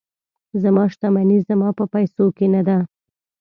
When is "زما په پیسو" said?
1.49-2.25